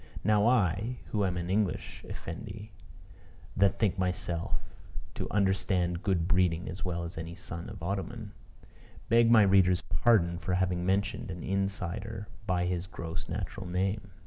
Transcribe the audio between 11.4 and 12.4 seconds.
insider